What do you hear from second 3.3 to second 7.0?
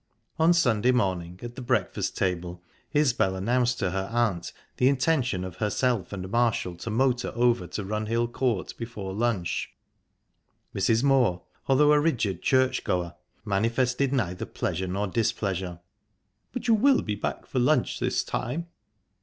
announced to her aunt the intention of herself and Marshall to